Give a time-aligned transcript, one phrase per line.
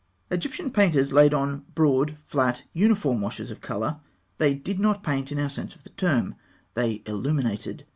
[0.31, 3.99] Egyptian painters laid on broad, flat, uniform washes of colour;
[4.39, 6.33] they did not paint in our sense of the term;
[6.73, 7.85] they illuminated.